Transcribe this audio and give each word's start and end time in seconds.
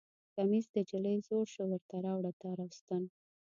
کمیس 0.35 0.65
د 0.73 0.75
نجلۍ 0.83 1.15
زوړ 1.27 1.45
شو 1.53 1.63
ورته 1.71 1.95
راوړه 2.05 2.31
تار 2.41 2.57
او 2.63 2.69
ستن 2.79 3.03